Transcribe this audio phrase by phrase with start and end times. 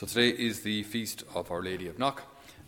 [0.00, 2.22] So today is the feast of Our Lady of Knock.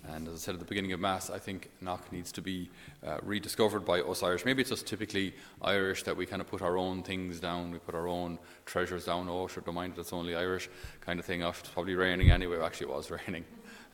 [0.07, 2.69] And as I said at the beginning of Mass, I think Knock needs to be
[3.03, 4.45] uh, rediscovered by us Irish.
[4.45, 5.33] Maybe it's just typically
[5.63, 9.07] Irish that we kind of put our own things down, we put our own treasures
[9.07, 9.31] down.
[9.31, 10.69] Oh, sure, don't mind, it's only Irish
[11.01, 11.43] kind of thing.
[11.43, 12.61] Oh, it's probably raining anyway.
[12.61, 13.47] Actually, it was raining.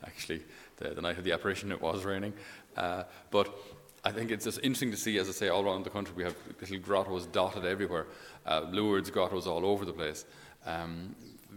[0.05, 0.41] Actually,
[0.75, 2.33] the, the night of the apparition, it was raining.
[2.75, 3.57] Uh, but
[4.03, 6.23] I think it's just interesting to see, as I say, all around the country, we
[6.25, 8.07] have little grottos dotted everywhere.
[8.45, 10.25] Uh, Lourdes grottos all over the place.
[10.65, 11.15] Um,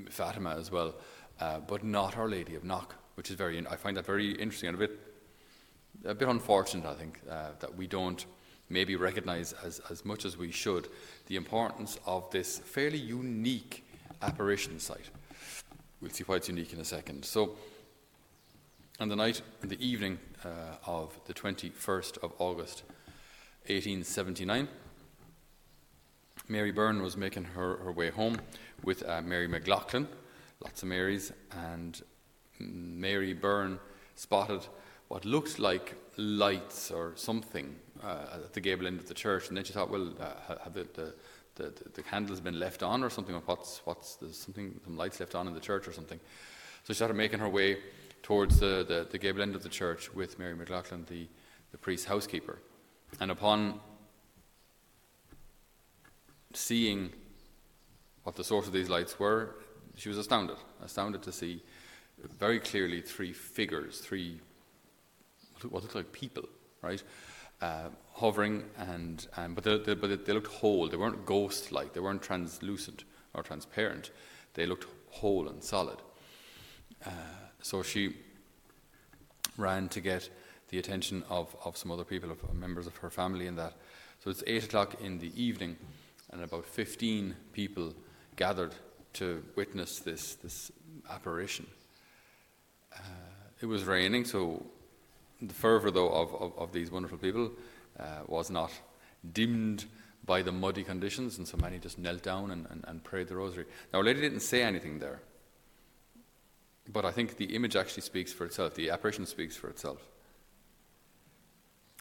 [0.08, 0.94] Fatima as well
[1.42, 4.68] uh, but not Our Lady of Knock, which is very, I find that very interesting
[4.68, 5.00] and a bit,
[6.04, 8.24] a bit unfortunate, I think, uh, that we don't
[8.68, 10.86] maybe recognize as, as much as we should
[11.26, 13.84] the importance of this fairly unique
[14.22, 15.10] apparition site.
[16.00, 17.24] We'll see why it's unique in a second.
[17.24, 17.56] So,
[19.00, 22.84] on the night, in the evening uh, of the 21st of August,
[23.66, 24.68] 1879,
[26.48, 28.40] Mary Byrne was making her, her way home
[28.84, 30.06] with uh, Mary McLoughlin,
[30.62, 32.00] lots of Marys, and
[32.58, 33.78] Mary Byrne
[34.14, 34.66] spotted
[35.08, 39.56] what looked like lights or something uh, at the gable end of the church, and
[39.56, 41.14] then she thought, well, uh, have the, the,
[41.56, 43.34] the, the, candles been left on or something?
[43.46, 46.18] What's, what's there's something, some lights left on in the church or something?
[46.84, 47.78] So she started making her way
[48.22, 51.26] towards the, the, the gable end of the church with Mary McLoughlin, the,
[51.72, 52.58] the priest's housekeeper.
[53.20, 53.80] And upon
[56.54, 57.10] seeing
[58.22, 59.56] what the source of these lights were,
[59.96, 61.62] she was astounded, astounded to see
[62.38, 64.40] very clearly three figures, three
[65.68, 66.48] what looked like people,
[66.82, 67.02] right,
[67.60, 70.88] uh, hovering, and, and but, they, they, but they looked whole.
[70.88, 71.92] They weren't ghost-like.
[71.92, 73.04] They weren't translucent
[73.34, 74.10] or transparent.
[74.54, 75.98] They looked whole and solid.
[77.06, 77.10] Uh,
[77.62, 78.16] so she
[79.56, 80.28] ran to get
[80.70, 83.74] the attention of, of some other people, of members of her family, and that.
[84.24, 85.76] So it's eight o'clock in the evening,
[86.30, 87.94] and about fifteen people
[88.36, 88.74] gathered
[89.14, 90.72] to witness this, this
[91.10, 91.66] apparition.
[92.94, 92.98] Uh,
[93.60, 94.64] it was raining, so
[95.40, 97.50] the fervour, though, of, of, of, these wonderful people
[97.98, 98.70] uh, was not
[99.32, 99.84] dimmed
[100.24, 103.36] by the muddy conditions, and so many just knelt down and, and, and prayed the
[103.36, 103.66] rosary.
[103.92, 105.20] Now, Our Lady didn't say anything there,
[106.92, 109.98] but I think the image actually speaks for itself, the apparition speaks for itself.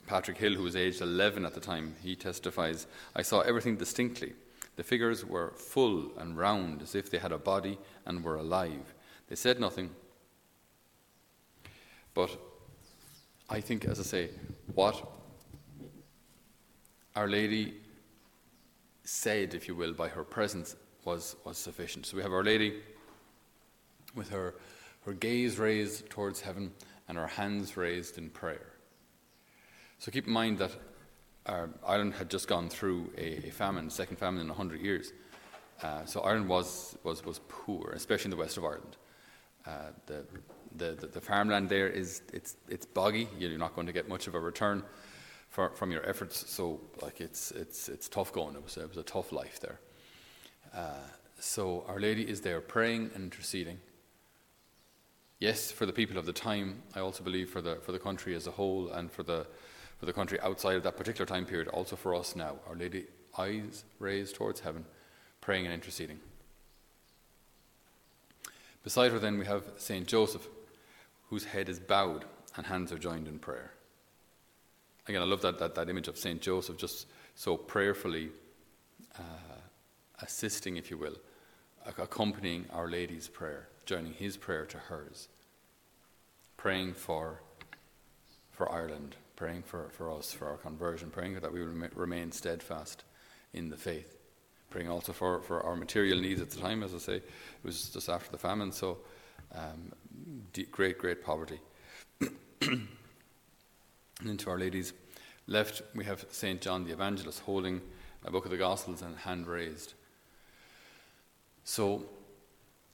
[0.07, 4.33] Patrick Hill, who was aged 11 at the time, he testifies I saw everything distinctly.
[4.75, 8.93] The figures were full and round, as if they had a body and were alive.
[9.27, 9.91] They said nothing.
[12.13, 12.37] But
[13.49, 14.29] I think, as I say,
[14.73, 15.09] what
[17.15, 17.75] Our Lady
[19.03, 22.05] said, if you will, by her presence was, was sufficient.
[22.05, 22.81] So we have Our Lady
[24.15, 24.55] with her,
[25.05, 26.71] her gaze raised towards heaven
[27.07, 28.67] and her hands raised in prayer.
[29.99, 30.71] So keep in mind that
[31.45, 35.11] uh, Ireland had just gone through a, a famine, second famine in 100 years.
[35.81, 38.97] Uh, so Ireland was, was, was poor, especially in the west of Ireland.
[39.65, 39.71] Uh,
[40.05, 40.25] the,
[40.75, 43.27] the, the, the, farmland there is it's, it's boggy.
[43.37, 44.83] You're not going to get much of a return
[45.49, 46.49] for, from your efforts.
[46.49, 48.55] So like it's, it's, it's tough going.
[48.55, 49.79] It was, it was a tough life there.
[50.73, 51.07] Uh,
[51.39, 53.79] so Our Lady is there praying and interceding.
[55.39, 56.83] Yes, for the people of the time.
[56.95, 59.47] I also believe for the, for the country as a whole and for the,
[60.01, 62.55] for the country outside of that particular time period, also for us now.
[62.67, 63.05] Our Lady,
[63.37, 64.83] eyes raised towards heaven,
[65.41, 66.19] praying and interceding.
[68.83, 70.47] Beside her, then, we have Saint Joseph,
[71.29, 72.25] whose head is bowed
[72.57, 73.73] and hands are joined in prayer.
[75.07, 78.29] Again, I love that, that, that image of Saint Joseph just so prayerfully
[79.19, 79.59] uh,
[80.23, 81.17] assisting, if you will,
[81.99, 85.27] accompanying Our Lady's prayer, joining his prayer to hers,
[86.57, 87.39] praying for,
[88.51, 93.03] for Ireland, praying for, for us, for our conversion, praying that we will remain steadfast
[93.53, 94.15] in the faith.
[94.69, 97.23] Praying also for, for our material needs at the time, as I say, it
[97.63, 98.99] was just after the famine, so
[99.55, 99.93] um,
[100.69, 101.59] great, great poverty.
[102.61, 102.87] and
[104.23, 104.93] into Our Lady's
[105.47, 106.61] left, we have St.
[106.61, 107.81] John the Evangelist holding
[108.23, 109.95] a book of the Gospels and hand raised.
[111.63, 112.05] So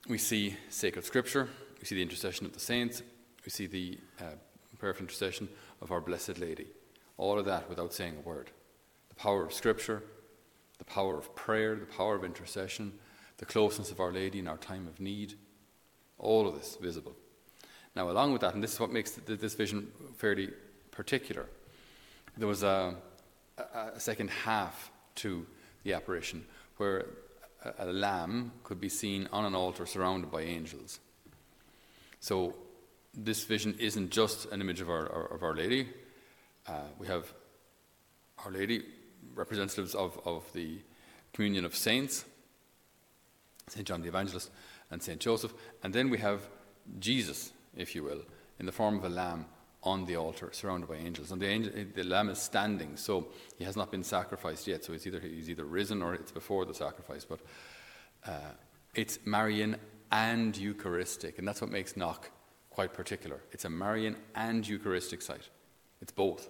[0.08, 3.02] we see sacred scripture, we see the intercession of the saints,
[3.44, 4.36] we see the uh,
[4.78, 5.48] prayer for intercession
[5.82, 6.66] of Our Blessed Lady.
[7.16, 8.50] All of that without saying a word.
[9.08, 10.02] The power of Scripture,
[10.78, 12.92] the power of prayer, the power of intercession,
[13.38, 15.34] the closeness of Our Lady in our time of need,
[16.18, 17.14] all of this visible.
[17.96, 20.50] Now, along with that, and this is what makes this vision fairly
[20.90, 21.46] particular,
[22.36, 22.94] there was a,
[23.74, 25.44] a second half to
[25.82, 26.44] the apparition
[26.76, 27.06] where
[27.64, 31.00] a, a lamb could be seen on an altar surrounded by angels.
[32.20, 32.54] So
[33.18, 35.88] this vision isn't just an image of Our, of our Lady.
[36.66, 37.32] Uh, we have
[38.44, 38.84] Our Lady,
[39.34, 40.78] representatives of, of the
[41.32, 42.24] communion of saints,
[43.68, 43.86] St.
[43.86, 44.50] John the Evangelist
[44.90, 45.20] and St.
[45.20, 46.48] Joseph, and then we have
[46.98, 48.22] Jesus, if you will,
[48.58, 49.46] in the form of a lamb
[49.82, 51.30] on the altar, surrounded by angels.
[51.30, 54.84] And the, angel, the lamb is standing, so he has not been sacrificed yet.
[54.84, 57.24] So it's either he's either risen or it's before the sacrifice.
[57.24, 57.40] But
[58.26, 58.52] uh,
[58.94, 59.76] it's Marian
[60.10, 62.30] and Eucharistic, and that's what makes Knock
[62.78, 63.40] quite particular.
[63.50, 65.48] It's a Marian and Eucharistic site.
[66.00, 66.48] It's both.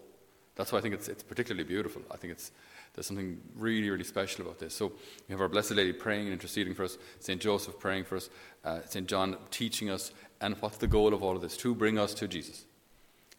[0.57, 2.03] That's why I think it's, it's particularly beautiful.
[2.11, 2.53] I think it's,
[2.93, 4.75] there's something really, really special about this.
[4.75, 4.93] So
[5.27, 7.41] we have our Blessed Lady praying and interceding for us, St.
[7.41, 8.29] Joseph praying for us,
[8.63, 9.07] uh, St.
[9.07, 11.57] John teaching us, and what's the goal of all of this?
[11.57, 12.67] To bring us to Jesus,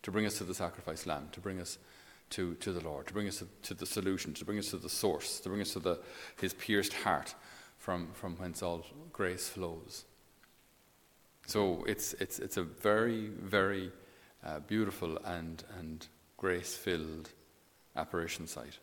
[0.01, 1.77] to bring us to the sacrificed lamb, to bring us
[2.31, 4.77] to, to the Lord, to bring us to, to the solution, to bring us to
[4.77, 5.99] the source, to bring us to the,
[6.41, 7.35] his pierced heart
[7.77, 8.83] from, from whence all
[9.13, 10.05] grace flows.
[11.49, 13.91] So it's, it's, it's a very, very
[14.45, 16.05] uh, beautiful and, and
[16.37, 17.31] grace filled
[17.95, 18.77] apparition site.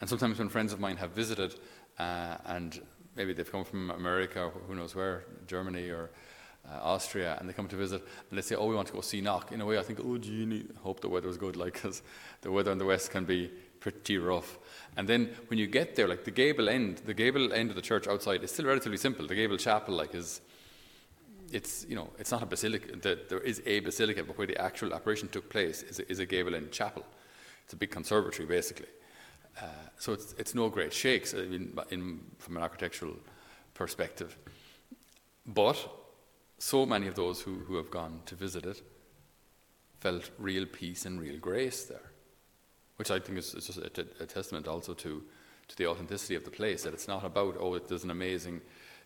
[0.00, 1.56] And sometimes when friends of mine have visited,
[1.98, 2.80] uh, and
[3.16, 6.08] maybe they've come from America who knows where, Germany or
[6.66, 9.02] uh, Austria, and they come to visit, and they say, "Oh, we want to go
[9.02, 11.56] see Knock." In a way, I think, "Oh, gee, need, hope the weather weather's good,"
[11.64, 12.02] like because
[12.40, 13.50] the weather in the west can be
[13.80, 14.58] pretty rough.
[14.96, 17.82] And then when you get there, like the gable end, the gable end of the
[17.82, 19.26] church outside is still relatively simple.
[19.26, 20.40] The gable chapel, like, is
[21.52, 22.96] it's you know it's not a basilica.
[22.96, 26.18] The, there is a basilica, but where the actual apparition took place is a, is
[26.20, 26.26] a
[26.70, 27.04] chapel.
[27.64, 28.88] It's a big conservatory, basically.
[29.60, 29.66] Uh,
[29.98, 33.14] so it's, it's no great shakes in, in, from an architectural
[33.74, 34.38] perspective.
[35.46, 35.76] But
[36.58, 38.82] so many of those who, who have gone to visit it
[40.00, 42.12] felt real peace and real grace there,
[42.96, 45.22] which I think is, is just a, a, testament also to,
[45.68, 48.60] to the authenticity of the place, that it's not about, oh, there's an amazing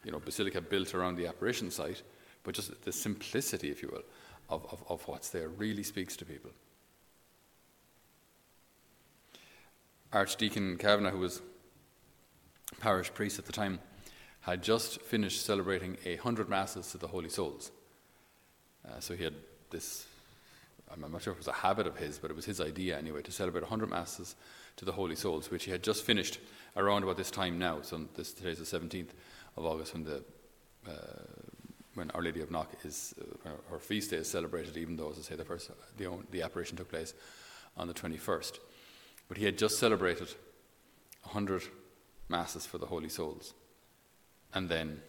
[0.05, 2.03] you know, basilica built around the apparition site,
[2.45, 4.03] but just the simplicity, if you will,
[4.49, 6.51] of, of, of what's there really speaks to people.
[10.13, 11.41] Archdeacon Cavanagh, who was
[12.81, 13.79] parish priest at the time,
[14.41, 17.71] had just finished celebrating a hundred masses to the Holy Souls.
[18.87, 19.35] Uh, so he had
[19.71, 20.07] this,
[20.93, 22.99] I'm not sure if it was a habit of his, but it was his idea
[22.99, 24.35] anyway, to celebrate a hundred masses
[24.77, 26.39] to the Holy Souls, which he had just finished
[26.77, 27.81] around about this time now.
[27.83, 29.11] So this, today's the 17th
[29.57, 30.23] of August when the
[30.89, 30.93] uh,
[31.95, 35.19] when Our Lady of Knock is uh, her feast day is celebrated, even though, as
[35.19, 37.15] I say, the first the, the apparition took place
[37.77, 38.59] on the 21st.
[39.29, 40.29] But he had just celebrated
[41.23, 41.63] 100
[42.29, 43.55] masses for the holy souls.
[44.55, 45.01] And then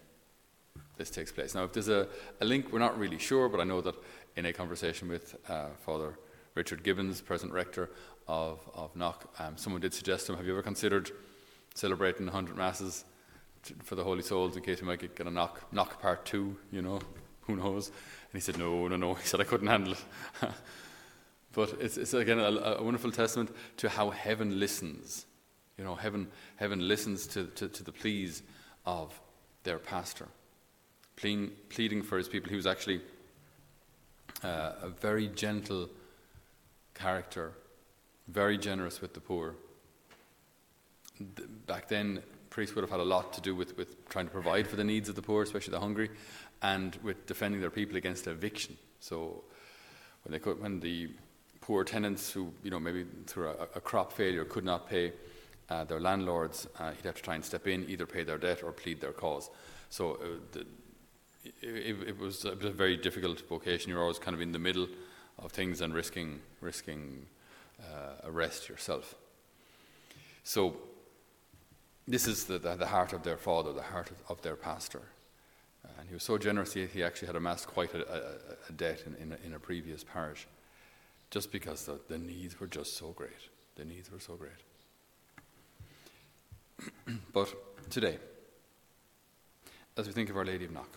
[0.97, 1.55] this takes place.
[1.55, 2.07] Now, if there's a,
[2.39, 3.95] a link, we're not really sure, but I know that
[4.35, 6.17] in a conversation with uh, Father
[6.55, 7.89] Richard Gibbons, present rector
[8.27, 11.11] of, of Knock, um, someone did suggest to him, Have you ever considered
[11.73, 13.05] celebrating 100 masses
[13.83, 16.57] for the holy souls in case we might get, get a knock, knock part two,
[16.71, 16.99] you know?
[17.41, 17.87] Who knows?
[17.87, 19.13] And he said, No, no, no.
[19.15, 20.03] He said, I couldn't handle it.
[21.53, 22.49] But it's, it's again a,
[22.79, 25.27] a, wonderful testament to how heaven listens.
[25.77, 28.41] You know, heaven, heaven listens to, to, to the pleas
[28.85, 29.19] of
[29.63, 30.27] their pastor,
[31.15, 32.49] pleading, pleading for his people.
[32.49, 33.01] He was actually
[34.43, 35.89] uh, a very gentle
[36.95, 37.53] character,
[38.27, 39.55] very generous with the poor.
[41.67, 42.23] Back then,
[42.53, 44.83] priests would have had a lot to do with, with trying to provide for the
[44.83, 46.09] needs of the poor, especially the hungry,
[46.61, 48.77] and with defending their people against eviction.
[48.99, 49.43] So
[50.23, 51.09] when, they could, when the
[51.61, 55.13] poor tenants who, you know, maybe through a, a crop failure could not pay
[55.69, 58.61] uh, their landlords, uh, he'd have to try and step in, either pay their debt
[58.61, 59.49] or plead their cause.
[59.89, 60.59] So uh, the,
[61.61, 63.89] it, it, was a, very difficult vocation.
[63.89, 64.87] You're always kind of in the middle
[65.39, 67.25] of things and risking risking
[67.81, 69.15] uh, arrest yourself.
[70.43, 70.77] So
[72.07, 75.01] this is the, the, the, heart of their father, the heart of, of their pastor.
[75.99, 78.19] And he was so generous, he, he actually had amassed quite a, a,
[78.69, 80.47] a debt in, in, a, in a previous parish
[81.29, 83.49] just because the, the needs were just so great.
[83.75, 84.51] The needs were so great.
[87.33, 87.53] but
[87.89, 88.17] today,
[89.97, 90.89] as we think of Our Lady of Knock,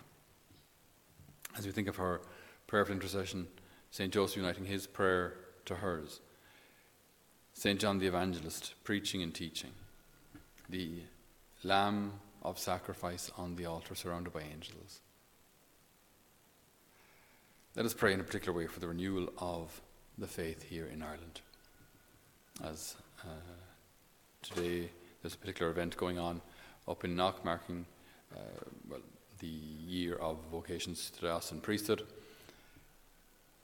[1.57, 2.21] as we think of her
[2.67, 3.47] prayer of intercession,
[3.91, 4.13] St.
[4.13, 5.35] Joseph uniting his prayer
[5.65, 6.21] to hers,
[7.55, 7.81] St.
[7.81, 9.71] John the Evangelist preaching and teaching,
[10.69, 11.03] the
[11.63, 15.01] Lamb of sacrifice on the altar surrounded by angels.
[17.75, 19.81] Let us pray in a particular way for the renewal of
[20.17, 21.41] the faith here in Ireland.
[22.65, 23.29] As uh,
[24.43, 24.91] today
[25.23, 26.41] there's a particular event going on
[26.89, 27.85] up in Knock, marking
[28.35, 28.41] uh,
[28.89, 29.01] well,
[29.41, 32.07] the year of vocations to the diocesan priesthood.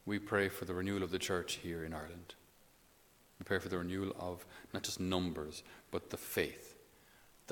[0.05, 2.35] We pray for the renewal of the church here in Ireland.
[3.39, 4.45] We pray for the renewal of
[4.75, 6.72] not just numbers, but the faith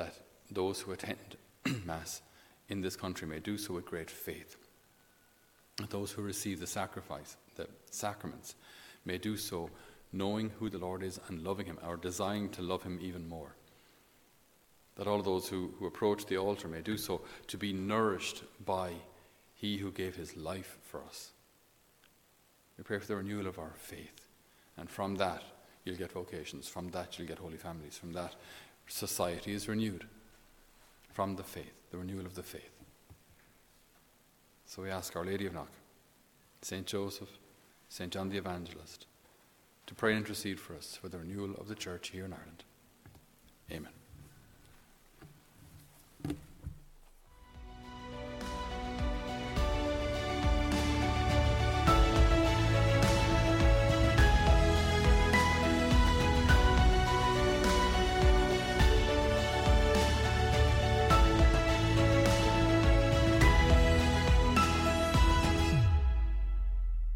[0.01, 0.15] that
[0.51, 1.37] those who attend
[1.85, 2.23] Mass
[2.71, 4.57] in this country may do so with great faith.
[5.77, 8.55] That those who receive the sacrifice, the sacraments,
[9.05, 9.69] may do so
[10.11, 13.55] knowing who the Lord is and loving Him, or desiring to love Him even more.
[14.97, 18.93] That all those who, who approach the altar may do so to be nourished by
[19.55, 21.31] He who gave his life for us.
[22.79, 24.27] We pray for the renewal of our faith.
[24.79, 25.43] And from that,
[25.85, 26.69] you'll get vocations.
[26.69, 27.99] From that, you'll get holy families.
[27.99, 28.35] From that,
[28.91, 30.07] society is renewed.
[31.13, 32.71] From the faith, the renewal of the faith.
[34.65, 35.71] So we ask Our Lady of Knock,
[36.63, 36.87] St.
[36.87, 37.31] Joseph,
[37.89, 38.13] St.
[38.13, 39.07] John the Evangelist,
[39.87, 42.65] to pray and intercede for us for the renewal of the church here in Ireland.
[43.73, 44.00] Amen.